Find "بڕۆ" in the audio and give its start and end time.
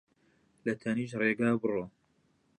1.61-1.85